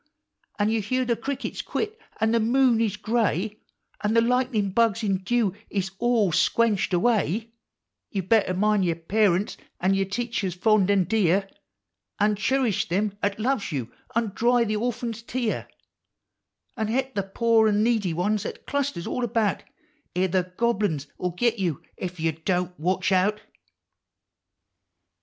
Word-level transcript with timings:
An' 0.57 0.69
you 0.71 0.81
hear 0.81 1.05
the 1.05 1.15
crickets 1.15 1.61
quit, 1.61 1.95
an' 2.19 2.31
the 2.31 2.39
moon 2.39 2.81
is 2.81 2.97
gray, 2.97 3.61
An' 4.03 4.15
the 4.15 4.21
lightnin' 4.21 4.71
bugs 4.71 5.03
in 5.03 5.17
dew 5.19 5.53
is 5.69 5.91
all 5.99 6.31
squenched 6.31 6.91
away,— 6.91 7.51
You 8.09 8.23
better 8.23 8.55
mind 8.55 8.83
yer 8.83 8.95
parents, 8.95 9.57
and 9.79 9.95
yer 9.95 10.05
teachers 10.05 10.55
fond 10.55 10.89
and 10.89 11.07
dear, 11.07 11.47
An' 12.19 12.35
churish 12.35 12.87
them 12.87 13.15
'at 13.21 13.39
loves 13.39 13.71
you, 13.71 13.93
an' 14.15 14.31
dry 14.33 14.63
the 14.63 14.75
or 14.75 14.91
phant's 14.91 15.21
tear, 15.21 15.67
An' 16.75 16.87
he'p 16.87 17.13
the 17.13 17.21
pore 17.21 17.67
an' 17.67 17.83
needy 17.83 18.11
ones 18.11 18.43
'at 18.43 18.65
clusters 18.65 19.05
all 19.05 19.23
about, 19.23 19.61
I> 20.15 20.25
the 20.25 20.51
Gobble 20.57 20.87
uns 20.87 21.05
'11 21.19 21.35
git 21.35 21.59
you 21.59 21.83
Ef 21.99 22.19
you 22.19 22.31
Don't 22.31 22.79
Watch 22.79 23.11
Out! 23.11 23.39